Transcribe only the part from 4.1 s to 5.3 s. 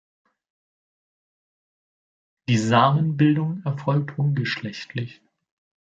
ungeschlechtlich.